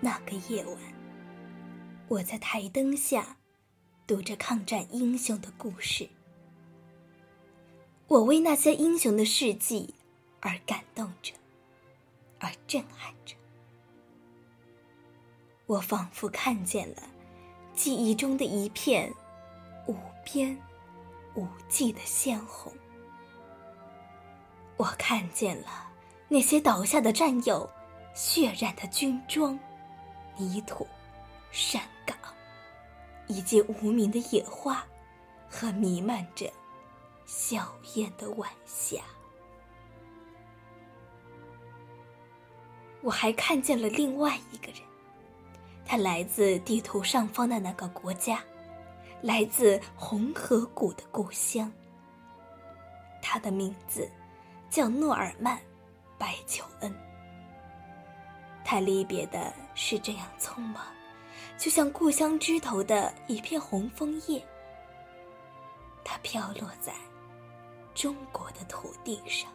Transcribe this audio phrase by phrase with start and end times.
[0.00, 0.76] 那个夜晚，
[2.06, 3.36] 我在台灯下
[4.06, 6.08] 读着抗战英雄的故事，
[8.06, 9.92] 我为那些英雄的事迹
[10.40, 11.34] 而感动着，
[12.38, 13.34] 而震撼着。
[15.66, 17.02] 我仿佛看见了
[17.74, 19.12] 记忆中的一片
[19.86, 20.56] 无边
[21.34, 22.72] 无际的鲜红。
[24.76, 25.90] 我看见了
[26.28, 27.68] 那些倒下的战友，
[28.14, 29.58] 血染的军装、
[30.38, 30.86] 泥土、
[31.50, 32.16] 山岗，
[33.26, 34.82] 以及无名的野花
[35.50, 36.50] 和弥漫着
[37.26, 37.62] 硝
[37.94, 39.02] 烟的晚霞。
[43.02, 44.80] 我还看见了另外一个人，
[45.84, 48.42] 他来自地图上方的那个国家，
[49.20, 51.70] 来自红河谷的故乡。
[53.20, 54.10] 他的名字。
[54.70, 55.56] 叫诺尔曼·
[56.18, 57.07] 白求恩。
[58.70, 60.84] 他离别的是这样匆忙，
[61.56, 64.46] 就像故乡枝头的一片红枫叶。
[66.04, 66.92] 它飘落在
[67.94, 69.50] 中国的土地上。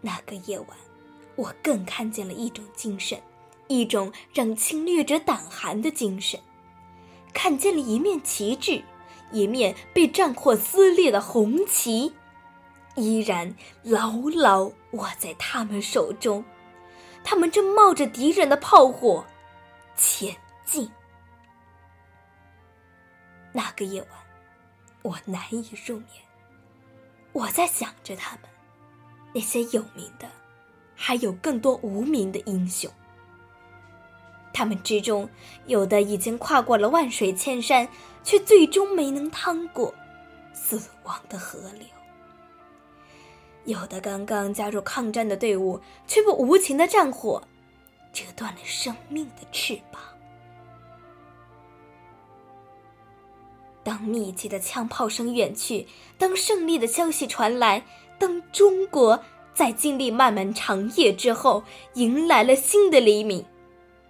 [0.00, 0.68] 那个夜晚，
[1.34, 3.20] 我更看见了一种精神，
[3.66, 6.38] 一种让侵略者胆寒的精神，
[7.34, 8.80] 看见了一面旗帜，
[9.32, 12.14] 一面被战火撕裂的红旗。
[12.94, 16.44] 依然牢牢握在他们手中，
[17.22, 19.24] 他们正冒着敌人的炮火
[19.96, 20.90] 前进。
[23.52, 24.10] 那个夜晚，
[25.02, 26.08] 我难以入眠。
[27.32, 28.42] 我在想着他们，
[29.34, 30.28] 那些有名的，
[30.94, 32.90] 还有更多无名的英雄。
[34.52, 35.28] 他们之中，
[35.66, 37.86] 有的已经跨过了万水千山，
[38.24, 39.94] 却最终没能趟过
[40.52, 41.86] 死亡的河流。
[43.64, 47.42] 有的刚刚加入抗战的队伍，却被无情的战火
[48.12, 50.00] 折断了生命的翅膀。
[53.82, 57.84] 当密集的枪炮声远去，当胜利的消息传来，
[58.18, 59.22] 当中国
[59.54, 61.62] 在经历漫漫长夜之后
[61.94, 63.44] 迎来了新的黎明，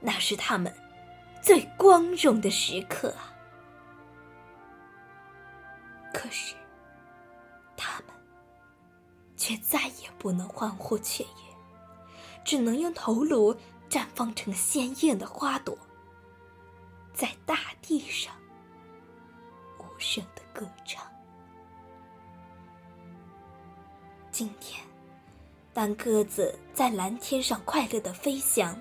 [0.00, 0.72] 那是他们
[1.42, 3.34] 最光荣的时刻啊！
[6.12, 6.54] 可是。
[7.80, 8.02] 他
[9.38, 11.56] 却再也不能欢呼雀跃，
[12.44, 13.56] 只能用头颅
[13.88, 15.78] 绽放成鲜艳的花朵，
[17.14, 18.34] 在大地上
[19.78, 21.06] 无声的歌唱。
[24.32, 24.84] 今天，
[25.72, 28.78] 当鸽子在蓝天上快乐的飞翔，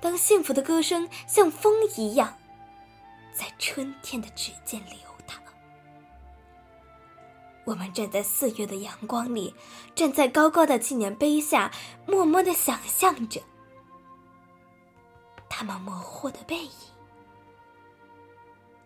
[0.00, 2.36] 当幸福的歌声像风一样，
[3.32, 5.11] 在春天的指尖流。
[7.64, 9.54] 我们站在四月的阳光里，
[9.94, 11.70] 站在高高的纪念碑下，
[12.06, 13.40] 默默的想象着
[15.48, 16.72] 他们模糊的背影、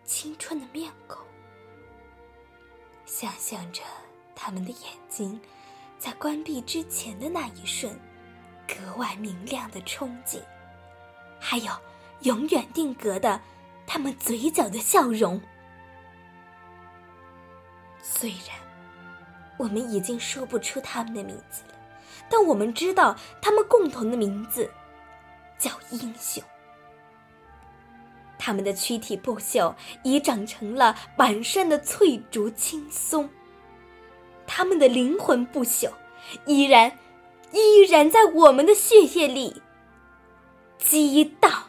[0.04, 1.25] 青春的面孔，
[3.06, 3.82] 想象着
[4.34, 5.41] 他们的眼睛
[5.98, 7.98] 在关闭之前的那一瞬
[8.69, 10.42] 格外明亮的憧憬，
[11.41, 11.72] 还有
[12.20, 13.41] 永远定格的
[13.86, 15.41] 他们嘴角的笑容。
[18.03, 18.66] 虽然。
[19.56, 21.74] 我们已经说不出他们的名字了，
[22.28, 24.70] 但我们知道他们共同的名字
[25.58, 26.42] 叫英雄。
[28.38, 33.26] 他们的躯体不朽，已长成了板山的翠竹青松；
[34.46, 35.90] 他们的灵魂不朽，
[36.44, 36.98] 依然
[37.52, 39.62] 依然在我们的血液里
[40.78, 41.66] 激荡。